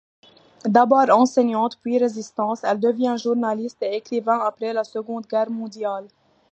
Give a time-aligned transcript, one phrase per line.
[0.65, 6.07] D'abord enseignante, puis Résistante, elle devient journaliste et écrivain après la Seconde Guerre mondiale.